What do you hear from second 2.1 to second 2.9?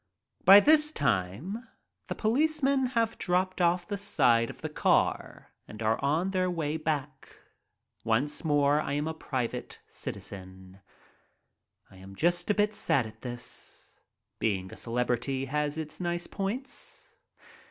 policemen